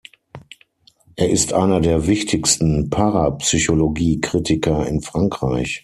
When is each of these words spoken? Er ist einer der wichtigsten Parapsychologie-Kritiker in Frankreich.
Er 1.15 1.29
ist 1.29 1.53
einer 1.53 1.79
der 1.79 2.07
wichtigsten 2.07 2.89
Parapsychologie-Kritiker 2.89 4.87
in 4.87 5.03
Frankreich. 5.03 5.79